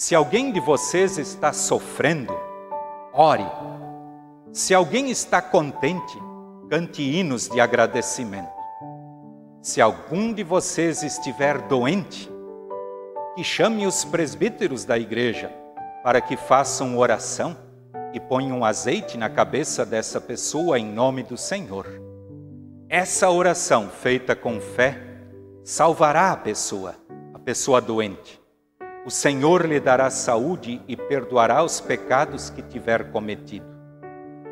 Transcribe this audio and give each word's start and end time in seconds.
Se 0.00 0.14
alguém 0.14 0.50
de 0.50 0.60
vocês 0.60 1.18
está 1.18 1.52
sofrendo, 1.52 2.34
ore. 3.12 3.44
Se 4.50 4.74
alguém 4.74 5.10
está 5.10 5.42
contente, 5.42 6.18
cante 6.70 7.02
hinos 7.02 7.50
de 7.50 7.60
agradecimento. 7.60 8.48
Se 9.60 9.78
algum 9.78 10.32
de 10.32 10.42
vocês 10.42 11.02
estiver 11.02 11.60
doente, 11.68 12.32
que 13.36 13.44
chame 13.44 13.86
os 13.86 14.02
presbíteros 14.02 14.86
da 14.86 14.98
igreja 14.98 15.52
para 16.02 16.22
que 16.22 16.34
façam 16.34 16.96
oração 16.96 17.54
e 18.14 18.18
ponham 18.18 18.64
azeite 18.64 19.18
na 19.18 19.28
cabeça 19.28 19.84
dessa 19.84 20.18
pessoa 20.18 20.78
em 20.78 20.90
nome 20.90 21.24
do 21.24 21.36
Senhor. 21.36 21.86
Essa 22.88 23.28
oração 23.28 23.90
feita 23.90 24.34
com 24.34 24.62
fé 24.62 24.98
salvará 25.62 26.32
a 26.32 26.36
pessoa, 26.38 26.94
a 27.34 27.38
pessoa 27.38 27.82
doente. 27.82 28.39
O 29.10 29.12
Senhor 29.12 29.66
lhe 29.66 29.80
dará 29.80 30.08
saúde 30.08 30.80
e 30.86 30.96
perdoará 30.96 31.64
os 31.64 31.80
pecados 31.80 32.48
que 32.48 32.62
tiver 32.62 33.10
cometido. 33.10 33.66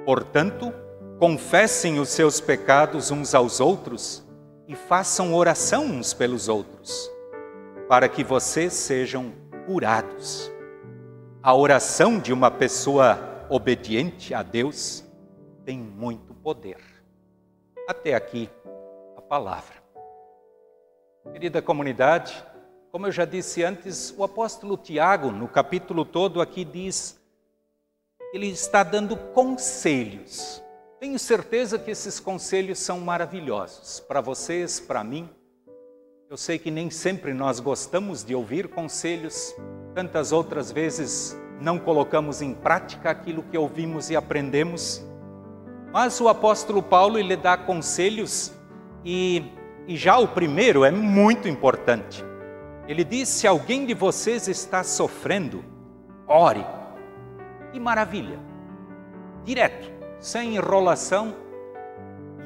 Portanto, 0.04 0.74
confessem 1.16 2.00
os 2.00 2.08
seus 2.08 2.40
pecados 2.40 3.12
uns 3.12 3.36
aos 3.36 3.60
outros 3.60 4.26
e 4.66 4.74
façam 4.74 5.32
oração 5.32 5.84
uns 5.84 6.12
pelos 6.12 6.48
outros, 6.48 7.08
para 7.88 8.08
que 8.08 8.24
vocês 8.24 8.72
sejam 8.72 9.32
curados. 9.64 10.50
A 11.40 11.54
oração 11.54 12.18
de 12.18 12.32
uma 12.32 12.50
pessoa 12.50 13.16
obediente 13.48 14.34
a 14.34 14.42
Deus 14.42 15.04
tem 15.64 15.78
muito 15.78 16.34
poder. 16.34 16.78
Até 17.88 18.12
aqui 18.12 18.50
a 19.16 19.22
palavra. 19.22 19.76
Querida 21.32 21.62
comunidade, 21.62 22.44
como 22.90 23.06
eu 23.06 23.12
já 23.12 23.24
disse 23.24 23.62
antes, 23.62 24.14
o 24.16 24.24
apóstolo 24.24 24.76
Tiago, 24.76 25.30
no 25.30 25.46
capítulo 25.46 26.04
todo 26.04 26.40
aqui, 26.40 26.64
diz: 26.64 27.20
ele 28.32 28.48
está 28.48 28.82
dando 28.82 29.16
conselhos. 29.16 30.62
Tenho 31.00 31.18
certeza 31.18 31.78
que 31.78 31.90
esses 31.90 32.18
conselhos 32.18 32.78
são 32.78 33.00
maravilhosos 33.00 34.00
para 34.00 34.20
vocês, 34.20 34.80
para 34.80 35.04
mim. 35.04 35.28
Eu 36.28 36.36
sei 36.36 36.58
que 36.58 36.70
nem 36.70 36.90
sempre 36.90 37.32
nós 37.32 37.60
gostamos 37.60 38.24
de 38.24 38.34
ouvir 38.34 38.68
conselhos, 38.68 39.54
tantas 39.94 40.32
outras 40.32 40.70
vezes 40.70 41.36
não 41.60 41.78
colocamos 41.78 42.42
em 42.42 42.52
prática 42.52 43.10
aquilo 43.10 43.42
que 43.42 43.56
ouvimos 43.56 44.10
e 44.10 44.16
aprendemos. 44.16 45.02
Mas 45.92 46.20
o 46.20 46.28
apóstolo 46.28 46.82
Paulo 46.82 47.18
ele 47.18 47.36
dá 47.36 47.56
conselhos 47.56 48.52
e, 49.04 49.42
e 49.86 49.96
já 49.96 50.18
o 50.18 50.28
primeiro 50.28 50.84
é 50.84 50.90
muito 50.90 51.48
importante. 51.48 52.27
Ele 52.88 53.04
diz: 53.04 53.28
se 53.28 53.46
alguém 53.46 53.84
de 53.84 53.92
vocês 53.92 54.48
está 54.48 54.82
sofrendo, 54.82 55.62
ore. 56.26 56.64
Que 57.70 57.78
maravilha! 57.78 58.38
Direto, 59.44 59.92
sem 60.18 60.56
enrolação. 60.56 61.34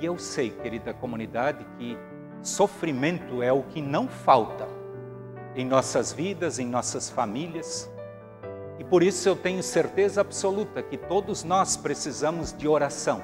E 0.00 0.04
eu 0.04 0.18
sei, 0.18 0.50
querida 0.50 0.92
comunidade, 0.92 1.64
que 1.78 1.96
sofrimento 2.42 3.40
é 3.40 3.52
o 3.52 3.62
que 3.62 3.80
não 3.80 4.08
falta 4.08 4.66
em 5.54 5.64
nossas 5.64 6.12
vidas, 6.12 6.58
em 6.58 6.66
nossas 6.66 7.08
famílias. 7.08 7.88
E 8.78 8.84
por 8.84 9.02
isso 9.02 9.28
eu 9.28 9.36
tenho 9.36 9.62
certeza 9.62 10.20
absoluta 10.20 10.82
que 10.82 10.96
todos 10.96 11.44
nós 11.44 11.76
precisamos 11.76 12.52
de 12.52 12.66
oração 12.66 13.22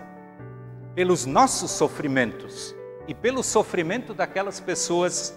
pelos 0.94 1.26
nossos 1.26 1.70
sofrimentos 1.72 2.74
e 3.08 3.14
pelo 3.14 3.42
sofrimento 3.42 4.14
daquelas 4.14 4.60
pessoas 4.60 5.36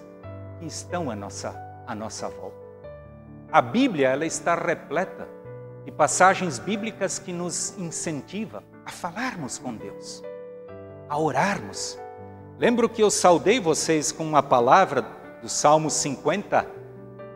que 0.60 0.66
estão 0.66 1.10
à 1.10 1.16
nossa, 1.16 1.71
à 1.92 1.96
nossa 1.96 2.30
volta. 2.30 2.58
A 3.52 3.62
Bíblia 3.62 4.10
ela 4.10 4.26
está 4.26 4.56
repleta 4.56 5.28
de 5.84 5.92
passagens 5.92 6.58
bíblicas 6.58 7.20
que 7.20 7.34
nos 7.34 7.78
incentivam 7.78 8.64
a 8.86 8.92
falarmos 8.92 9.58
com 9.58 9.76
Deus, 9.76 10.24
a 11.10 11.18
orarmos. 11.18 12.00
Lembro 12.58 12.88
que 12.88 13.04
eu 13.04 13.12
saudei 13.12 13.60
vocês 13.60 14.12
com 14.12 14.24
uma 14.24 14.42
palavra 14.42 15.06
do 15.42 15.50
Salmo 15.50 15.90
50, 15.90 16.66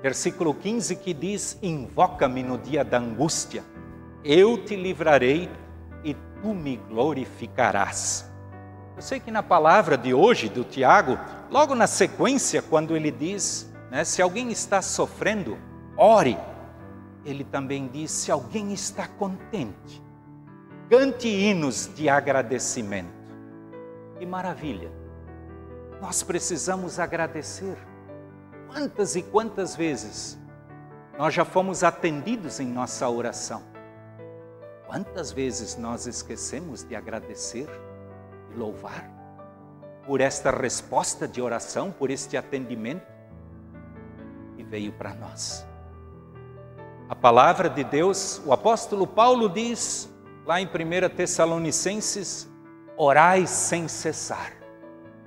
versículo 0.01 0.53
15, 0.53 0.95
que 0.97 1.13
diz: 1.13 1.57
Invoca-me 1.61 2.43
no 2.43 2.57
dia 2.57 2.85
da 2.85 2.97
angústia, 2.97 3.63
eu 4.23 4.63
te 4.63 4.75
livrarei 4.75 5.49
e 6.03 6.13
tu 6.41 6.53
me 6.53 6.77
glorificarás. 6.77 8.31
Eu 8.95 9.01
sei 9.01 9.19
que 9.19 9.31
na 9.31 9.43
palavra 9.43 9.97
de 9.97 10.13
hoje 10.13 10.47
do 10.47 10.63
Tiago, 10.63 11.19
logo 11.51 11.75
na 11.75 11.87
sequência, 11.87 12.61
quando 12.61 12.95
ele 12.95 13.11
diz, 13.11 13.69
né, 13.91 14.03
se 14.03 14.21
alguém 14.21 14.51
está 14.51 14.81
sofrendo, 14.81 15.57
ore. 15.97 16.37
Ele 17.23 17.43
também 17.43 17.87
diz: 17.87 18.11
se 18.11 18.31
alguém 18.31 18.73
está 18.73 19.07
contente, 19.07 20.03
cante 20.89 21.27
hinos 21.27 21.89
de 21.95 22.09
agradecimento. 22.09 23.13
Que 24.17 24.25
maravilha! 24.25 24.91
Nós 26.01 26.23
precisamos 26.23 26.99
agradecer. 26.99 27.77
Quantas 28.67 29.15
e 29.15 29.21
quantas 29.21 29.75
vezes 29.75 30.37
nós 31.17 31.33
já 31.33 31.45
fomos 31.45 31.83
atendidos 31.83 32.59
em 32.59 32.67
nossa 32.67 33.07
oração? 33.07 33.63
Quantas 34.85 35.31
vezes 35.31 35.77
nós 35.77 36.05
esquecemos 36.05 36.83
de 36.83 36.95
agradecer 36.95 37.69
e 38.51 38.57
louvar 38.57 39.09
por 40.05 40.21
esta 40.21 40.51
resposta 40.51 41.27
de 41.27 41.41
oração, 41.41 41.91
por 41.91 42.11
este 42.11 42.37
atendimento 42.37 43.14
veio 44.75 44.91
para 44.91 45.13
nós? 45.13 45.65
A 47.07 47.15
palavra 47.15 47.69
de 47.69 47.81
Deus, 47.81 48.41
o 48.45 48.51
apóstolo 48.51 49.07
Paulo 49.07 49.47
diz 49.47 50.09
lá 50.45 50.59
em 50.59 50.65
1 50.65 51.15
Tessalonicenses: 51.15 52.49
orai 52.97 53.47
sem 53.47 53.87
cessar. 53.87 54.51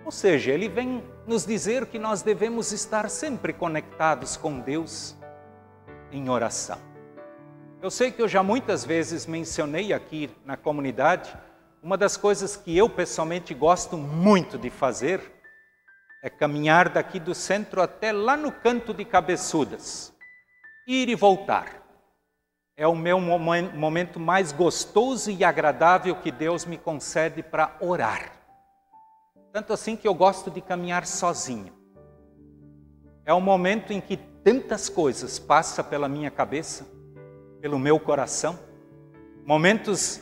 Ou 0.04 0.10
seja, 0.10 0.52
ele 0.52 0.68
vem 0.68 1.02
nos 1.26 1.46
dizer 1.46 1.86
que 1.86 1.98
nós 1.98 2.20
devemos 2.20 2.72
estar 2.72 3.08
sempre 3.08 3.54
conectados 3.54 4.36
com 4.36 4.60
Deus 4.60 5.16
em 6.12 6.28
oração. 6.28 6.78
Eu 7.80 7.90
sei 7.90 8.10
que 8.10 8.20
eu 8.20 8.28
já 8.28 8.42
muitas 8.42 8.84
vezes 8.84 9.24
mencionei 9.24 9.94
aqui 9.94 10.28
na 10.44 10.58
comunidade, 10.58 11.34
uma 11.82 11.96
das 11.96 12.18
coisas 12.18 12.54
que 12.54 12.76
eu 12.76 12.90
pessoalmente 12.90 13.54
gosto 13.54 13.96
muito 13.96 14.58
de 14.58 14.68
fazer 14.68 15.37
é 16.22 16.28
caminhar 16.28 16.88
daqui 16.88 17.20
do 17.20 17.34
centro 17.34 17.80
até 17.80 18.12
lá 18.12 18.36
no 18.36 18.50
canto 18.50 18.92
de 18.92 19.04
Cabeçudas, 19.04 20.12
ir 20.86 21.08
e 21.08 21.14
voltar. 21.14 21.82
É 22.76 22.86
o 22.86 22.94
meu 22.94 23.20
momento 23.20 24.20
mais 24.20 24.52
gostoso 24.52 25.30
e 25.30 25.42
agradável 25.42 26.14
que 26.16 26.30
Deus 26.30 26.64
me 26.64 26.78
concede 26.78 27.42
para 27.42 27.76
orar. 27.80 28.32
Tanto 29.52 29.72
assim 29.72 29.96
que 29.96 30.06
eu 30.06 30.14
gosto 30.14 30.50
de 30.50 30.60
caminhar 30.60 31.06
sozinho. 31.06 31.72
É 33.24 33.32
o 33.32 33.40
momento 33.40 33.92
em 33.92 34.00
que 34.00 34.16
tantas 34.16 34.88
coisas 34.88 35.38
passam 35.38 35.84
pela 35.84 36.08
minha 36.08 36.30
cabeça, 36.30 36.86
pelo 37.60 37.78
meu 37.78 37.98
coração. 37.98 38.58
Momentos 39.44 40.20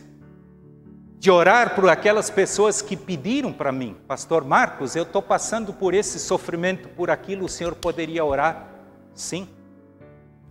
de 1.18 1.30
orar 1.30 1.74
por 1.74 1.88
aquelas 1.88 2.28
pessoas 2.28 2.82
que 2.82 2.96
pediram 2.96 3.52
para 3.52 3.72
mim, 3.72 3.96
Pastor 4.06 4.44
Marcos, 4.44 4.94
eu 4.94 5.02
estou 5.02 5.22
passando 5.22 5.72
por 5.72 5.94
esse 5.94 6.18
sofrimento, 6.18 6.88
por 6.90 7.10
aquilo, 7.10 7.46
o 7.46 7.48
senhor 7.48 7.74
poderia 7.74 8.24
orar? 8.24 8.68
Sim. 9.14 9.48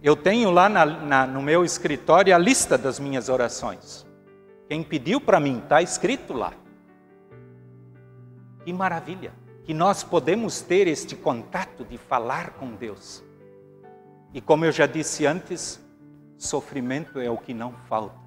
Eu 0.01 0.15
tenho 0.15 0.51
lá 0.51 0.67
na, 0.67 0.85
na, 0.85 1.27
no 1.27 1.41
meu 1.41 1.63
escritório 1.63 2.33
a 2.33 2.37
lista 2.37 2.77
das 2.77 2.99
minhas 2.99 3.29
orações. 3.29 4.05
Quem 4.67 4.83
pediu 4.83 5.21
para 5.21 5.39
mim, 5.39 5.59
está 5.59 5.81
escrito 5.81 6.33
lá. 6.33 6.53
Que 8.63 8.73
maravilha! 8.73 9.33
Que 9.63 9.73
nós 9.73 10.03
podemos 10.03 10.61
ter 10.61 10.87
este 10.87 11.15
contato 11.15 11.83
de 11.83 11.97
falar 11.97 12.51
com 12.51 12.75
Deus. 12.75 13.23
E 14.33 14.41
como 14.41 14.65
eu 14.65 14.71
já 14.71 14.85
disse 14.85 15.25
antes, 15.25 15.79
sofrimento 16.37 17.19
é 17.19 17.29
o 17.29 17.37
que 17.37 17.53
não 17.53 17.73
falta. 17.87 18.24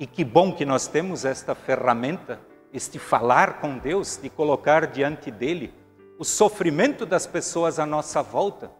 E 0.00 0.06
que 0.06 0.24
bom 0.24 0.52
que 0.52 0.64
nós 0.64 0.88
temos 0.88 1.24
esta 1.24 1.54
ferramenta, 1.54 2.40
este 2.72 2.98
falar 2.98 3.60
com 3.60 3.78
Deus, 3.78 4.16
de 4.16 4.28
colocar 4.28 4.86
diante 4.88 5.30
dele 5.30 5.72
o 6.18 6.24
sofrimento 6.24 7.06
das 7.06 7.26
pessoas 7.26 7.78
à 7.78 7.86
nossa 7.86 8.22
volta 8.22 8.72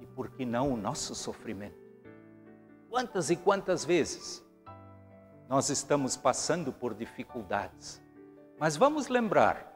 e, 0.00 0.06
por 0.06 0.28
que 0.30 0.44
não, 0.44 0.72
o 0.72 0.76
nosso 0.76 1.14
sofrimento. 1.14 1.80
Quantas 2.90 3.30
e 3.30 3.36
quantas 3.36 3.84
vezes 3.84 4.44
nós 5.48 5.70
estamos 5.70 6.16
passando 6.16 6.72
por 6.72 6.92
dificuldades, 6.92 8.02
mas 8.58 8.76
vamos 8.76 9.08
lembrar 9.08 9.72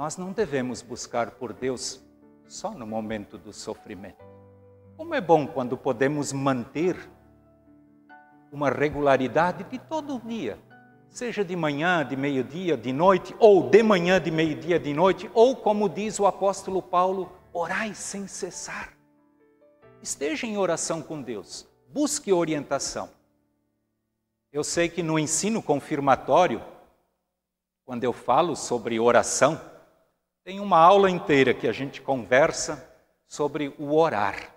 nós 0.00 0.16
não 0.16 0.32
devemos 0.32 0.80
buscar 0.80 1.32
por 1.32 1.52
Deus 1.52 2.00
só 2.46 2.70
no 2.70 2.86
momento 2.86 3.36
do 3.36 3.52
sofrimento. 3.52 4.24
Como 4.96 5.14
é 5.14 5.20
bom 5.20 5.46
quando 5.46 5.76
podemos 5.76 6.32
manter 6.32 6.96
uma 8.52 8.70
regularidade 8.70 9.64
de 9.64 9.78
todo 9.78 10.20
dia, 10.20 10.58
seja 11.08 11.44
de 11.44 11.54
manhã, 11.54 12.04
de 12.04 12.16
meio-dia, 12.16 12.76
de 12.76 12.92
noite, 12.92 13.34
ou 13.38 13.68
de 13.68 13.82
manhã, 13.82 14.20
de 14.20 14.30
meio-dia, 14.30 14.78
de 14.78 14.92
noite, 14.92 15.30
ou 15.34 15.56
como 15.56 15.88
diz 15.88 16.18
o 16.18 16.26
apóstolo 16.26 16.82
Paulo, 16.82 17.30
orai 17.52 17.94
sem 17.94 18.26
cessar. 18.26 18.92
esteja 20.02 20.46
em 20.46 20.56
oração 20.56 21.02
com 21.02 21.20
Deus, 21.20 21.68
busque 21.92 22.32
orientação. 22.32 23.10
Eu 24.52 24.64
sei 24.64 24.88
que 24.88 25.02
no 25.02 25.18
ensino 25.18 25.62
confirmatório, 25.62 26.62
quando 27.84 28.04
eu 28.04 28.12
falo 28.12 28.56
sobre 28.56 28.98
oração, 28.98 29.60
tem 30.42 30.58
uma 30.58 30.78
aula 30.78 31.10
inteira 31.10 31.52
que 31.52 31.68
a 31.68 31.72
gente 31.72 32.00
conversa 32.00 32.88
sobre 33.26 33.74
o 33.78 33.94
orar. 33.94 34.54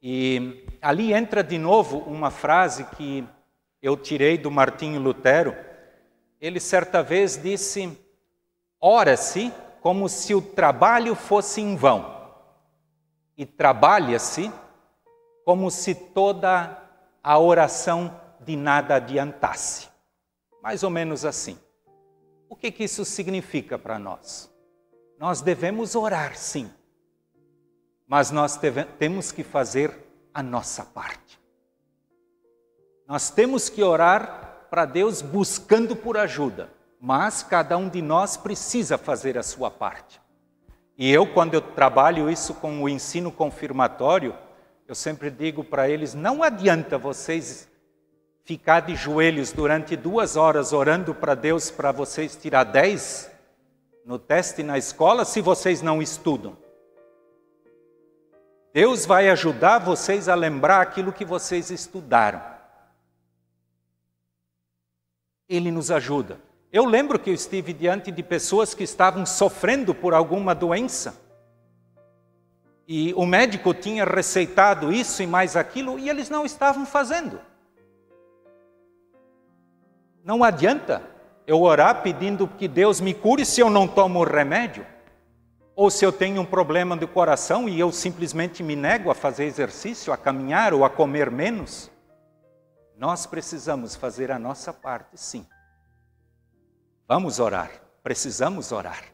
E 0.00 0.64
ali 0.80 1.12
entra 1.12 1.42
de 1.42 1.58
novo 1.58 1.98
uma 1.98 2.30
frase 2.30 2.84
que 2.84 3.26
eu 3.82 3.96
tirei 3.96 4.38
do 4.38 4.50
Martinho 4.50 5.00
Lutero. 5.00 5.56
Ele 6.40 6.60
certa 6.60 7.02
vez 7.02 7.40
disse: 7.40 7.98
Ora-se 8.80 9.52
como 9.80 10.08
se 10.08 10.34
o 10.34 10.42
trabalho 10.42 11.14
fosse 11.14 11.60
em 11.60 11.74
vão, 11.74 12.16
e 13.36 13.44
trabalha-se 13.44 14.52
como 15.44 15.70
se 15.70 15.94
toda 15.94 16.80
a 17.22 17.38
oração 17.38 18.20
de 18.40 18.56
nada 18.56 18.96
adiantasse. 18.96 19.88
Mais 20.62 20.82
ou 20.82 20.90
menos 20.90 21.24
assim. 21.24 21.58
O 22.48 22.56
que, 22.56 22.70
que 22.70 22.84
isso 22.84 23.04
significa 23.04 23.78
para 23.78 23.98
nós? 23.98 24.50
Nós 25.18 25.40
devemos 25.40 25.94
orar, 25.94 26.36
sim, 26.36 26.70
mas 28.08 28.30
nós 28.30 28.56
deve, 28.56 28.84
temos 28.84 29.30
que 29.30 29.44
fazer 29.44 29.94
a 30.32 30.42
nossa 30.42 30.82
parte. 30.82 31.38
Nós 33.06 33.30
temos 33.30 33.68
que 33.68 33.82
orar 33.82 34.66
para 34.70 34.86
Deus 34.86 35.20
buscando 35.20 35.94
por 35.94 36.16
ajuda, 36.16 36.70
mas 36.98 37.42
cada 37.42 37.76
um 37.76 37.88
de 37.88 38.00
nós 38.00 38.36
precisa 38.36 38.96
fazer 38.96 39.36
a 39.36 39.42
sua 39.42 39.70
parte. 39.70 40.20
E 40.96 41.12
eu, 41.12 41.26
quando 41.32 41.54
eu 41.54 41.60
trabalho 41.60 42.30
isso 42.30 42.54
com 42.54 42.82
o 42.82 42.88
ensino 42.88 43.30
confirmatório, 43.30 44.34
eu 44.86 44.94
sempre 44.94 45.30
digo 45.30 45.62
para 45.62 45.88
eles: 45.88 46.14
não 46.14 46.42
adianta 46.42 46.96
vocês 46.98 47.68
ficar 48.44 48.80
de 48.80 48.96
joelhos 48.96 49.52
durante 49.52 49.94
duas 49.94 50.34
horas 50.34 50.72
orando 50.72 51.14
para 51.14 51.34
Deus 51.34 51.70
para 51.70 51.92
vocês 51.92 52.34
tirar 52.34 52.64
dez 52.64 53.30
no 54.04 54.18
teste 54.18 54.62
na 54.62 54.78
escola 54.78 55.24
se 55.26 55.42
vocês 55.42 55.82
não 55.82 56.00
estudam. 56.00 56.56
Deus 58.78 59.04
vai 59.04 59.28
ajudar 59.28 59.80
vocês 59.80 60.28
a 60.28 60.36
lembrar 60.36 60.80
aquilo 60.80 61.12
que 61.12 61.24
vocês 61.24 61.68
estudaram. 61.68 62.40
Ele 65.48 65.72
nos 65.72 65.90
ajuda. 65.90 66.38
Eu 66.72 66.84
lembro 66.84 67.18
que 67.18 67.28
eu 67.28 67.34
estive 67.34 67.72
diante 67.72 68.12
de 68.12 68.22
pessoas 68.22 68.74
que 68.74 68.84
estavam 68.84 69.26
sofrendo 69.26 69.92
por 69.92 70.14
alguma 70.14 70.54
doença. 70.54 71.20
E 72.86 73.12
o 73.14 73.26
médico 73.26 73.74
tinha 73.74 74.04
receitado 74.04 74.92
isso 74.92 75.24
e 75.24 75.26
mais 75.26 75.56
aquilo 75.56 75.98
e 75.98 76.08
eles 76.08 76.30
não 76.30 76.46
estavam 76.46 76.86
fazendo. 76.86 77.40
Não 80.22 80.44
adianta 80.44 81.02
eu 81.48 81.60
orar 81.62 82.00
pedindo 82.00 82.46
que 82.46 82.68
Deus 82.68 83.00
me 83.00 83.12
cure 83.12 83.44
se 83.44 83.60
eu 83.60 83.68
não 83.68 83.88
tomo 83.88 84.20
o 84.20 84.24
remédio. 84.24 84.86
Ou 85.80 85.92
se 85.92 86.04
eu 86.04 86.10
tenho 86.10 86.42
um 86.42 86.44
problema 86.44 86.96
do 86.96 87.06
coração 87.06 87.68
e 87.68 87.78
eu 87.78 87.92
simplesmente 87.92 88.64
me 88.64 88.74
nego 88.74 89.12
a 89.12 89.14
fazer 89.14 89.44
exercício, 89.44 90.12
a 90.12 90.16
caminhar 90.16 90.74
ou 90.74 90.84
a 90.84 90.90
comer 90.90 91.30
menos, 91.30 91.88
nós 92.96 93.26
precisamos 93.26 93.94
fazer 93.94 94.32
a 94.32 94.40
nossa 94.40 94.72
parte, 94.72 95.16
sim. 95.16 95.46
Vamos 97.06 97.38
orar, 97.38 97.70
precisamos 98.02 98.72
orar. 98.72 99.04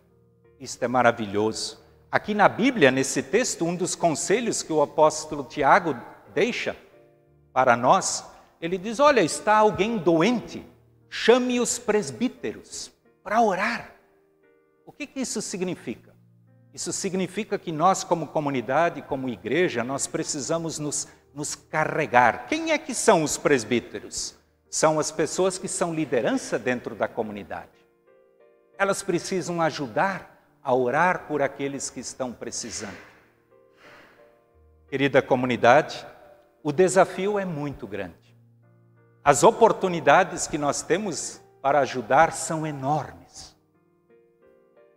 Isto 0.58 0.82
é 0.82 0.88
maravilhoso. 0.88 1.84
Aqui 2.10 2.32
na 2.32 2.48
Bíblia, 2.48 2.90
nesse 2.90 3.22
texto, 3.22 3.66
um 3.66 3.76
dos 3.76 3.94
conselhos 3.94 4.62
que 4.62 4.72
o 4.72 4.80
apóstolo 4.80 5.44
Tiago 5.44 5.94
deixa 6.32 6.74
para 7.52 7.76
nós, 7.76 8.24
ele 8.58 8.78
diz: 8.78 9.00
Olha, 9.00 9.20
está 9.20 9.58
alguém 9.58 9.98
doente, 9.98 10.66
chame 11.10 11.60
os 11.60 11.78
presbíteros 11.78 12.90
para 13.22 13.42
orar. 13.42 13.92
O 14.86 14.92
que, 14.92 15.06
que 15.06 15.20
isso 15.20 15.42
significa? 15.42 16.13
Isso 16.74 16.92
significa 16.92 17.56
que 17.56 17.70
nós, 17.70 18.02
como 18.02 18.26
comunidade, 18.26 19.00
como 19.00 19.28
igreja, 19.28 19.84
nós 19.84 20.08
precisamos 20.08 20.80
nos, 20.80 21.06
nos 21.32 21.54
carregar. 21.54 22.48
Quem 22.48 22.72
é 22.72 22.78
que 22.78 22.92
são 22.92 23.22
os 23.22 23.38
presbíteros? 23.38 24.34
São 24.68 24.98
as 24.98 25.12
pessoas 25.12 25.56
que 25.56 25.68
são 25.68 25.94
liderança 25.94 26.58
dentro 26.58 26.96
da 26.96 27.06
comunidade. 27.06 27.70
Elas 28.76 29.04
precisam 29.04 29.62
ajudar 29.62 30.36
a 30.64 30.74
orar 30.74 31.28
por 31.28 31.40
aqueles 31.40 31.90
que 31.90 32.00
estão 32.00 32.32
precisando. 32.32 32.98
Querida 34.88 35.22
comunidade, 35.22 36.04
o 36.60 36.72
desafio 36.72 37.38
é 37.38 37.44
muito 37.44 37.86
grande. 37.86 38.36
As 39.22 39.44
oportunidades 39.44 40.48
que 40.48 40.58
nós 40.58 40.82
temos 40.82 41.40
para 41.62 41.78
ajudar 41.80 42.32
são 42.32 42.66
enormes. 42.66 43.23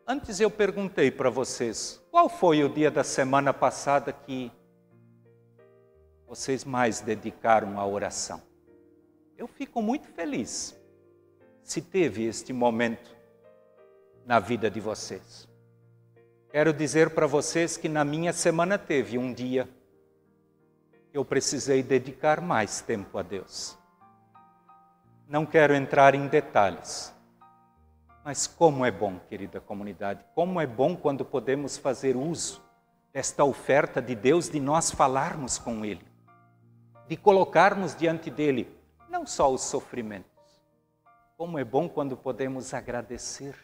Antes 0.10 0.40
eu 0.40 0.50
perguntei 0.50 1.12
para 1.12 1.30
vocês, 1.30 2.02
qual 2.10 2.30
foi 2.30 2.64
o 2.64 2.70
dia 2.70 2.90
da 2.90 3.04
semana 3.04 3.54
passada 3.54 4.14
que 4.14 4.50
vocês 6.26 6.64
mais 6.64 7.02
dedicaram 7.02 7.78
à 7.78 7.86
oração? 7.86 8.42
Eu 9.38 9.50
fico 9.50 9.82
muito 9.82 10.08
feliz 10.08 10.74
se 11.62 11.82
teve 11.82 12.24
este 12.24 12.54
momento 12.54 13.14
na 14.26 14.40
vida 14.40 14.72
de 14.72 14.80
vocês. 14.80 15.46
Quero 16.50 16.72
dizer 16.72 17.10
para 17.10 17.28
vocês 17.28 17.76
que 17.76 17.90
na 17.90 18.06
minha 18.06 18.32
semana 18.32 18.78
teve 18.78 19.18
um 19.18 19.34
dia 19.34 19.68
que 21.12 21.18
eu 21.18 21.26
precisei 21.26 21.84
dedicar 21.84 22.40
mais 22.40 22.80
tempo 22.80 23.18
a 23.18 23.22
Deus. 23.22 23.78
Não 25.28 25.46
quero 25.46 25.76
entrar 25.76 26.16
em 26.16 26.30
detalhes, 26.30 27.14
mas 28.28 28.46
como 28.46 28.86
é 28.86 28.92
bom, 28.92 29.18
querida 29.30 29.62
comunidade, 29.62 30.22
como 30.36 30.60
é 30.60 30.68
bom 30.68 30.98
quando 30.98 31.24
podemos 31.24 31.78
fazer 31.78 32.18
uso 32.18 32.62
desta 33.14 33.46
oferta 33.46 34.02
de 34.02 34.14
Deus 34.14 34.50
de 34.50 34.60
nós 34.60 34.92
falarmos 34.92 35.58
com 35.58 35.86
Ele, 35.86 36.06
de 37.08 37.16
colocarmos 37.16 37.96
diante 37.96 38.30
dele 38.30 38.68
não 39.10 39.26
só 39.26 39.50
os 39.50 39.62
sofrimentos, 39.62 40.60
como 41.38 41.58
é 41.58 41.64
bom 41.64 41.88
quando 41.88 42.18
podemos 42.18 42.74
agradecer 42.74 43.56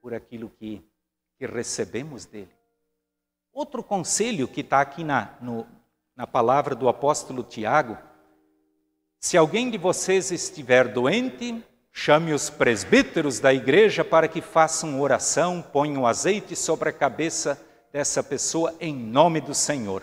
por 0.00 0.14
aquilo 0.14 0.48
que, 0.48 0.82
que 1.38 1.44
recebemos 1.44 2.24
dele. 2.24 2.56
Outro 3.52 3.82
conselho 3.82 4.48
que 4.48 4.62
está 4.62 4.80
aqui 4.80 5.04
na, 5.04 5.36
no, 5.38 5.66
na 6.16 6.26
palavra 6.26 6.74
do 6.74 6.88
apóstolo 6.88 7.42
Tiago: 7.42 7.98
se 9.20 9.36
alguém 9.36 9.70
de 9.70 9.76
vocês 9.76 10.30
estiver 10.30 10.88
doente, 10.88 11.62
Chame 11.98 12.34
os 12.34 12.50
presbíteros 12.50 13.40
da 13.40 13.54
igreja 13.54 14.04
para 14.04 14.28
que 14.28 14.42
façam 14.42 15.00
oração, 15.00 15.62
ponham 15.62 16.06
azeite 16.06 16.54
sobre 16.54 16.90
a 16.90 16.92
cabeça 16.92 17.58
dessa 17.90 18.22
pessoa 18.22 18.74
em 18.78 18.94
nome 18.94 19.40
do 19.40 19.54
Senhor. 19.54 20.02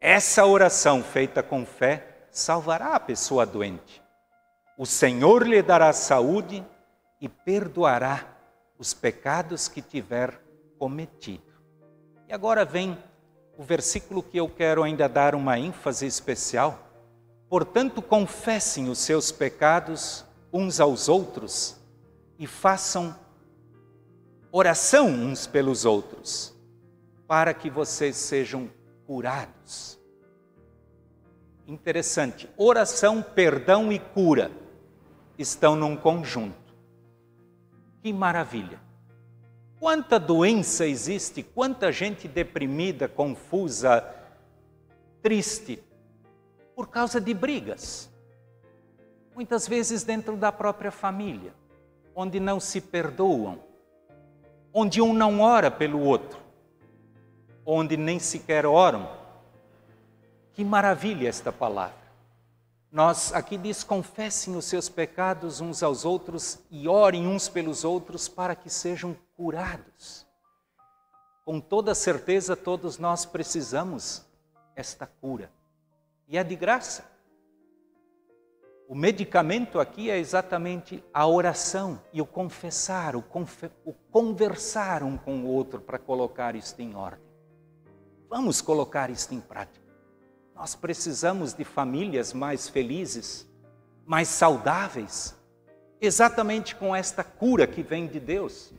Essa 0.00 0.46
oração 0.46 1.02
feita 1.02 1.42
com 1.42 1.66
fé 1.66 2.06
salvará 2.30 2.94
a 2.94 3.00
pessoa 3.00 3.44
doente. 3.44 4.00
O 4.78 4.86
Senhor 4.86 5.44
lhe 5.44 5.60
dará 5.60 5.92
saúde 5.92 6.64
e 7.20 7.28
perdoará 7.28 8.24
os 8.78 8.94
pecados 8.94 9.66
que 9.66 9.82
tiver 9.82 10.40
cometido. 10.78 11.52
E 12.28 12.32
agora 12.32 12.64
vem 12.64 12.96
o 13.58 13.64
versículo 13.64 14.22
que 14.22 14.38
eu 14.38 14.48
quero 14.48 14.84
ainda 14.84 15.08
dar 15.08 15.34
uma 15.34 15.58
ênfase 15.58 16.06
especial. 16.06 16.78
Portanto, 17.48 18.00
confessem 18.00 18.88
os 18.88 19.00
seus 19.00 19.32
pecados 19.32 20.24
uns 20.52 20.80
aos 20.80 21.08
outros 21.08 21.76
e 22.38 22.46
façam 22.46 23.14
oração 24.50 25.08
uns 25.08 25.46
pelos 25.46 25.84
outros, 25.84 26.54
para 27.26 27.54
que 27.54 27.70
vocês 27.70 28.16
sejam 28.16 28.68
curados. 29.06 29.98
Interessante, 31.66 32.48
oração, 32.56 33.22
perdão 33.22 33.92
e 33.92 33.98
cura 33.98 34.50
estão 35.38 35.76
num 35.76 35.96
conjunto. 35.96 36.74
Que 38.02 38.12
maravilha! 38.12 38.80
Quanta 39.78 40.18
doença 40.18 40.86
existe, 40.86 41.42
quanta 41.42 41.90
gente 41.92 42.26
deprimida, 42.26 43.08
confusa, 43.08 44.04
triste, 45.22 45.82
por 46.74 46.88
causa 46.88 47.20
de 47.20 47.32
brigas 47.32 48.09
muitas 49.34 49.66
vezes 49.66 50.02
dentro 50.02 50.36
da 50.36 50.52
própria 50.52 50.90
família, 50.90 51.54
onde 52.14 52.38
não 52.38 52.60
se 52.60 52.80
perdoam, 52.80 53.58
onde 54.72 55.00
um 55.00 55.12
não 55.12 55.40
ora 55.40 55.70
pelo 55.70 56.00
outro, 56.00 56.38
onde 57.64 57.96
nem 57.96 58.18
sequer 58.18 58.66
oram. 58.66 59.08
Que 60.52 60.64
maravilha 60.64 61.28
esta 61.28 61.52
palavra. 61.52 62.00
Nós 62.90 63.32
aqui 63.32 63.56
diz: 63.56 63.84
confessem 63.84 64.56
os 64.56 64.64
seus 64.64 64.88
pecados 64.88 65.60
uns 65.60 65.82
aos 65.82 66.04
outros 66.04 66.58
e 66.70 66.88
orem 66.88 67.26
uns 67.26 67.48
pelos 67.48 67.84
outros 67.84 68.28
para 68.28 68.56
que 68.56 68.68
sejam 68.68 69.16
curados. 69.36 70.26
Com 71.44 71.60
toda 71.60 71.94
certeza, 71.94 72.56
todos 72.56 72.98
nós 72.98 73.24
precisamos 73.24 74.24
esta 74.74 75.06
cura. 75.06 75.50
E 76.28 76.36
é 76.36 76.44
de 76.44 76.56
graça. 76.56 77.04
O 78.90 78.94
medicamento 78.96 79.78
aqui 79.78 80.10
é 80.10 80.18
exatamente 80.18 81.00
a 81.14 81.24
oração 81.24 82.02
e 82.12 82.20
o 82.20 82.26
confessar, 82.26 83.14
o, 83.14 83.22
confe 83.22 83.70
o 83.84 83.92
conversar 84.10 85.04
um 85.04 85.16
com 85.16 85.42
o 85.42 85.46
outro 85.46 85.80
para 85.80 85.96
colocar 85.96 86.56
isto 86.56 86.82
em 86.82 86.96
ordem. 86.96 87.24
Vamos 88.28 88.60
colocar 88.60 89.08
isto 89.08 89.32
em 89.32 89.38
prática. 89.38 89.86
Nós 90.56 90.74
precisamos 90.74 91.54
de 91.54 91.62
famílias 91.62 92.32
mais 92.32 92.68
felizes, 92.68 93.48
mais 94.04 94.26
saudáveis, 94.26 95.36
exatamente 96.00 96.74
com 96.74 96.94
esta 96.94 97.22
cura 97.22 97.68
que 97.68 97.84
vem 97.84 98.08
de 98.08 98.18
Deus. 98.18 98.74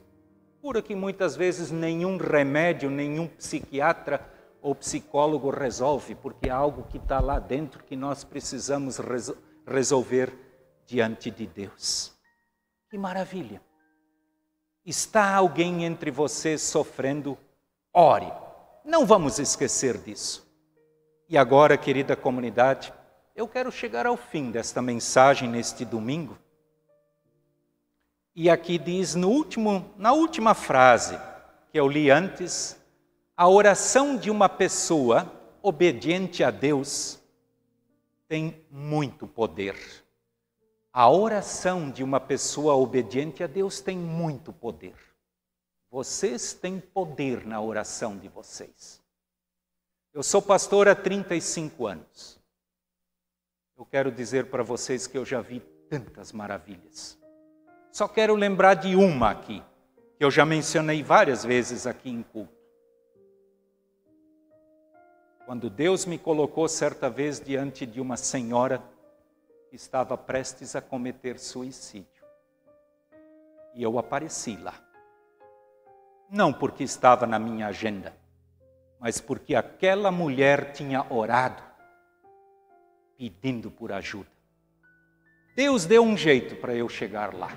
Cura 0.61 0.81
que 0.81 0.93
muitas 0.93 1.37
vezes 1.37 1.71
nenhum 1.71 2.17
remédio, 2.17 2.89
nenhum 2.89 3.27
psiquiatra 3.29 4.19
ou 4.61 4.75
psicólogo 4.75 5.49
resolve, 5.51 6.15
porque 6.15 6.49
é 6.49 6.51
algo 6.51 6.83
que 6.89 6.97
está 6.97 7.21
lá 7.21 7.39
dentro 7.39 7.81
que 7.81 7.95
nós 7.95 8.25
precisamos 8.25 8.97
resolver 8.97 9.50
resolver 9.71 10.33
diante 10.85 11.31
de 11.31 11.47
Deus. 11.47 12.13
Que 12.89 12.97
maravilha! 12.97 13.61
Está 14.85 15.35
alguém 15.35 15.85
entre 15.85 16.11
vocês 16.11 16.61
sofrendo? 16.61 17.37
Ore. 17.93 18.31
Não 18.83 19.05
vamos 19.05 19.37
esquecer 19.39 19.97
disso. 19.97 20.45
E 21.29 21.37
agora, 21.37 21.77
querida 21.77 22.15
comunidade, 22.15 22.91
eu 23.35 23.47
quero 23.47 23.71
chegar 23.71 24.05
ao 24.05 24.17
fim 24.17 24.51
desta 24.51 24.81
mensagem 24.81 25.47
neste 25.47 25.85
domingo. 25.85 26.37
E 28.35 28.49
aqui 28.49 28.77
diz 28.77 29.13
no 29.13 29.29
último, 29.29 29.93
na 29.97 30.13
última 30.13 30.53
frase 30.53 31.17
que 31.71 31.79
eu 31.79 31.87
li 31.87 32.09
antes, 32.09 32.77
a 33.37 33.47
oração 33.47 34.17
de 34.17 34.29
uma 34.31 34.49
pessoa 34.49 35.31
obediente 35.61 36.43
a 36.43 36.49
Deus 36.49 37.20
tem 38.31 38.65
muito 38.71 39.27
poder. 39.27 39.75
A 40.93 41.09
oração 41.09 41.91
de 41.91 42.01
uma 42.01 42.17
pessoa 42.17 42.75
obediente 42.75 43.43
a 43.43 43.47
Deus 43.47 43.81
tem 43.81 43.97
muito 43.97 44.53
poder. 44.53 44.95
Vocês 45.89 46.53
têm 46.53 46.79
poder 46.79 47.45
na 47.45 47.59
oração 47.59 48.17
de 48.17 48.29
vocês. 48.29 49.03
Eu 50.13 50.23
sou 50.23 50.41
pastor 50.41 50.88
há 50.88 50.95
35 50.95 51.85
anos. 51.85 52.39
Eu 53.77 53.85
quero 53.85 54.09
dizer 54.09 54.45
para 54.45 54.63
vocês 54.63 55.07
que 55.07 55.17
eu 55.17 55.25
já 55.25 55.41
vi 55.41 55.59
tantas 55.89 56.31
maravilhas. 56.31 57.19
Só 57.91 58.07
quero 58.07 58.33
lembrar 58.33 58.75
de 58.75 58.95
uma 58.95 59.29
aqui, 59.29 59.61
que 60.17 60.23
eu 60.23 60.31
já 60.31 60.45
mencionei 60.45 61.03
várias 61.03 61.43
vezes 61.43 61.85
aqui 61.85 62.09
em 62.09 62.23
culto. 62.23 62.60
Quando 65.51 65.70
Deus 65.70 66.05
me 66.05 66.17
colocou 66.17 66.65
certa 66.70 67.10
vez 67.10 67.38
diante 67.38 67.86
de 67.86 68.00
uma 68.00 68.15
senhora 68.15 68.81
que 69.70 69.75
estava 69.75 70.17
prestes 70.17 70.77
a 70.77 70.81
cometer 70.81 71.38
suicídio. 71.38 72.24
E 73.75 73.84
eu 73.84 74.00
apareci 74.00 74.55
lá. 74.55 74.74
Não 76.29 76.53
porque 76.53 76.86
estava 76.86 77.27
na 77.27 77.38
minha 77.38 77.67
agenda, 77.67 78.15
mas 78.98 79.20
porque 79.20 79.53
aquela 79.53 80.10
mulher 80.10 80.72
tinha 80.72 81.05
orado 81.13 81.62
pedindo 83.17 83.70
por 83.70 83.91
ajuda. 83.91 84.31
Deus 85.53 85.86
deu 85.86 86.01
um 86.01 86.15
jeito 86.15 86.55
para 86.55 86.74
eu 86.74 86.88
chegar 86.88 87.34
lá 87.34 87.50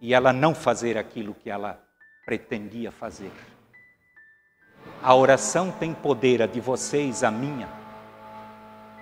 e 0.00 0.14
ela 0.14 0.32
não 0.32 0.54
fazer 0.54 0.96
aquilo 0.96 1.34
que 1.34 1.50
ela 1.50 1.78
pretendia 2.24 2.90
fazer. 2.90 3.30
A 5.04 5.14
oração 5.14 5.70
tem 5.70 5.92
poder, 5.92 6.40
a 6.40 6.46
de 6.46 6.62
vocês, 6.62 7.22
a 7.22 7.30
minha. 7.30 7.68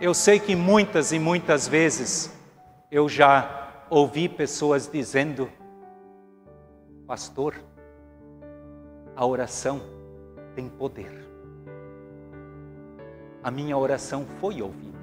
Eu 0.00 0.12
sei 0.12 0.40
que 0.40 0.56
muitas 0.56 1.12
e 1.12 1.18
muitas 1.20 1.68
vezes 1.68 2.36
eu 2.90 3.08
já 3.08 3.84
ouvi 3.88 4.28
pessoas 4.28 4.90
dizendo: 4.92 5.48
Pastor, 7.06 7.54
a 9.14 9.24
oração 9.24 9.80
tem 10.56 10.68
poder. 10.68 11.24
A 13.40 13.48
minha 13.48 13.78
oração 13.78 14.26
foi 14.40 14.60
ouvida. 14.60 14.98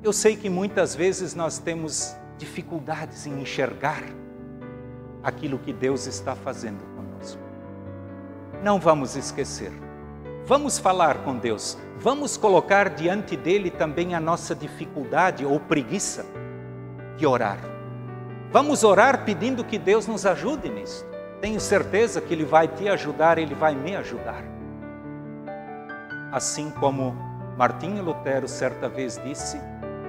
Eu 0.00 0.12
sei 0.12 0.36
que 0.36 0.48
muitas 0.48 0.94
vezes 0.94 1.34
nós 1.34 1.58
temos 1.58 2.16
dificuldades 2.38 3.26
em 3.26 3.42
enxergar 3.42 4.04
aquilo 5.24 5.58
que 5.58 5.72
Deus 5.72 6.06
está 6.06 6.36
fazendo 6.36 6.91
não 8.62 8.78
vamos 8.78 9.16
esquecer. 9.16 9.72
Vamos 10.46 10.78
falar 10.78 11.24
com 11.24 11.36
Deus, 11.36 11.76
vamos 11.98 12.36
colocar 12.36 12.90
diante 12.90 13.36
dele 13.36 13.70
também 13.70 14.14
a 14.14 14.20
nossa 14.20 14.54
dificuldade 14.54 15.44
ou 15.44 15.58
preguiça 15.58 16.24
de 17.16 17.26
orar. 17.26 17.58
Vamos 18.50 18.84
orar 18.84 19.24
pedindo 19.24 19.64
que 19.64 19.78
Deus 19.78 20.06
nos 20.06 20.26
ajude 20.26 20.68
nisso. 20.68 21.04
Tenho 21.40 21.60
certeza 21.60 22.20
que 22.20 22.32
Ele 22.34 22.44
vai 22.44 22.68
te 22.68 22.88
ajudar, 22.88 23.38
Ele 23.38 23.54
vai 23.54 23.74
me 23.74 23.96
ajudar. 23.96 24.44
Assim 26.30 26.70
como 26.70 27.16
Martinho 27.56 28.02
Lutero 28.02 28.46
certa 28.46 28.88
vez 28.88 29.20
disse, 29.24 29.58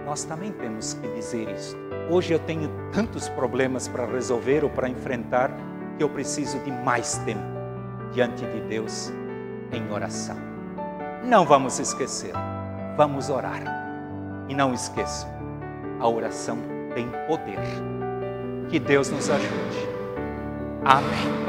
nós 0.05 0.23
também 0.23 0.51
temos 0.51 0.93
que 0.93 1.07
dizer 1.09 1.49
isso. 1.49 1.75
Hoje 2.09 2.33
eu 2.33 2.39
tenho 2.39 2.69
tantos 2.91 3.29
problemas 3.29 3.87
para 3.87 4.05
resolver 4.05 4.63
ou 4.63 4.69
para 4.69 4.89
enfrentar 4.89 5.51
que 5.97 6.03
eu 6.03 6.09
preciso 6.09 6.59
de 6.59 6.71
mais 6.71 7.17
tempo 7.19 7.52
diante 8.13 8.45
de 8.45 8.61
Deus 8.61 9.11
em 9.71 9.91
oração. 9.91 10.37
Não 11.23 11.45
vamos 11.45 11.79
esquecer, 11.79 12.33
vamos 12.95 13.29
orar. 13.29 13.63
E 14.49 14.53
não 14.53 14.73
esqueçam, 14.73 15.29
a 15.99 16.07
oração 16.07 16.57
tem 16.93 17.07
poder. 17.27 17.59
Que 18.69 18.79
Deus 18.79 19.09
nos 19.09 19.29
ajude. 19.29 19.89
Amém. 20.83 21.42